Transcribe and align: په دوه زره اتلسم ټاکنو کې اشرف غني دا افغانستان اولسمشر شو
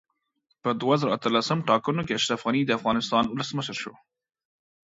په 0.63 0.69
دوه 0.81 0.95
زره 1.01 1.11
اتلسم 1.17 1.59
ټاکنو 1.69 2.01
کې 2.05 2.13
اشرف 2.17 2.41
غني 2.47 2.61
دا 2.65 2.73
افغانستان 2.79 3.23
اولسمشر 3.27 3.75
شو 3.83 3.93